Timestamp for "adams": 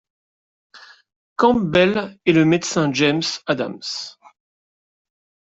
3.45-4.17